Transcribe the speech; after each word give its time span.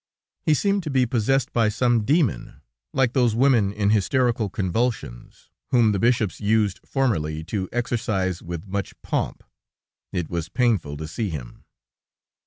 He 0.41 0.55
seemed 0.55 0.81
to 0.81 0.89
be 0.89 1.05
possessed 1.05 1.53
by 1.53 1.69
some 1.69 2.03
demon, 2.05 2.59
like 2.91 3.13
those 3.13 3.35
women 3.35 3.71
in 3.71 3.91
hysterical 3.91 4.49
convulsions, 4.49 5.51
whom 5.67 5.91
the 5.91 5.99
bishops 5.99 6.39
used 6.41 6.79
formerly 6.83 7.43
to 7.43 7.69
exorcise 7.71 8.41
writh 8.41 8.65
much 8.65 8.99
pomp. 9.03 9.43
It 10.11 10.27
was 10.27 10.49
painful 10.49 10.97
to 10.97 11.07
see 11.07 11.29
him." 11.29 11.65